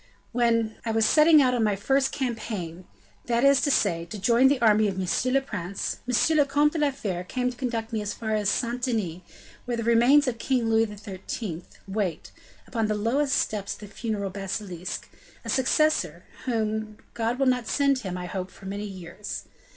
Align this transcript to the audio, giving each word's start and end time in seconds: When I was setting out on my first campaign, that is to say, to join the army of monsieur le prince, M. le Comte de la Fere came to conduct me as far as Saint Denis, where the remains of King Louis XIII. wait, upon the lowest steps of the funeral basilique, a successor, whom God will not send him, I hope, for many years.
When 0.31 0.77
I 0.83 0.89
was 0.89 1.05
setting 1.05 1.43
out 1.43 1.53
on 1.53 1.63
my 1.63 1.75
first 1.75 2.11
campaign, 2.11 2.85
that 3.27 3.43
is 3.43 3.61
to 3.61 3.69
say, 3.69 4.03
to 4.05 4.17
join 4.17 4.47
the 4.47 4.59
army 4.59 4.87
of 4.87 4.97
monsieur 4.97 5.31
le 5.31 5.41
prince, 5.41 5.99
M. 6.09 6.37
le 6.37 6.43
Comte 6.43 6.71
de 6.73 6.79
la 6.79 6.89
Fere 6.89 7.23
came 7.23 7.51
to 7.51 7.55
conduct 7.55 7.93
me 7.93 8.01
as 8.01 8.11
far 8.15 8.33
as 8.33 8.49
Saint 8.49 8.81
Denis, 8.81 9.21
where 9.65 9.77
the 9.77 9.83
remains 9.83 10.27
of 10.27 10.39
King 10.39 10.71
Louis 10.71 10.87
XIII. 10.87 11.63
wait, 11.87 12.31
upon 12.65 12.87
the 12.87 12.95
lowest 12.95 13.35
steps 13.37 13.73
of 13.75 13.79
the 13.81 13.87
funeral 13.89 14.31
basilique, 14.31 15.07
a 15.45 15.49
successor, 15.49 16.23
whom 16.45 16.97
God 17.13 17.37
will 17.37 17.45
not 17.45 17.67
send 17.67 17.99
him, 17.99 18.17
I 18.17 18.25
hope, 18.25 18.49
for 18.49 18.65
many 18.65 18.85
years. 18.87 19.43